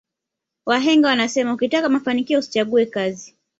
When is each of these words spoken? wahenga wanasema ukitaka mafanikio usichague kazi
wahenga 0.65 1.07
wanasema 1.07 1.53
ukitaka 1.53 1.89
mafanikio 1.89 2.39
usichague 2.39 2.85
kazi 2.85 3.35